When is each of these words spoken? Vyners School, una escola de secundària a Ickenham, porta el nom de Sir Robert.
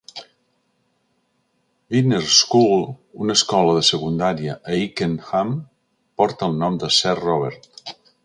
Vyners 1.95 2.37
School, 2.37 2.81
una 3.25 3.35
escola 3.41 3.75
de 3.77 3.83
secundària 3.91 4.57
a 4.71 4.79
Ickenham, 4.87 5.53
porta 6.23 6.51
el 6.51 6.57
nom 6.65 6.83
de 6.85 6.93
Sir 7.01 7.17
Robert. 7.23 7.71